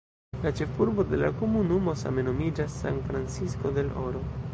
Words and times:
La 0.43 0.51
ĉefurbo 0.59 1.03
de 1.11 1.19
la 1.23 1.29
komunumo 1.41 1.93
same 2.03 2.23
nomiĝas 2.29 2.79
"San 2.85 2.97
Francisco 3.11 3.75
del 3.77 3.93
Oro". 4.07 4.23